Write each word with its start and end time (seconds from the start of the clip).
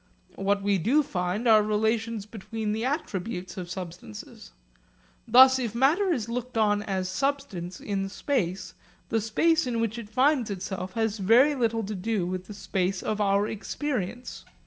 What 0.37 0.63
we 0.63 0.79
do 0.79 1.03
find 1.03 1.47
are 1.47 1.61
relations 1.61 2.25
between 2.25 2.71
the 2.71 2.83
attributes 2.83 3.55
of 3.55 3.69
substances. 3.69 4.51
Thus 5.27 5.59
if 5.59 5.75
matter 5.75 6.11
is 6.11 6.27
looked 6.27 6.57
on 6.57 6.81
as 6.81 7.07
substance 7.07 7.79
in 7.79 8.09
space, 8.09 8.73
the 9.09 9.21
space 9.21 9.67
in 9.67 9.79
which 9.79 9.99
it 9.99 10.09
finds 10.09 10.49
itself 10.49 10.93
has 10.93 11.19
very 11.19 11.53
little 11.53 11.83
to 11.83 11.93
do 11.93 12.25
with 12.25 12.47
the 12.47 12.55
space 12.55 13.03
of 13.03 13.21
our 13.21 13.47
experience. 13.47 14.43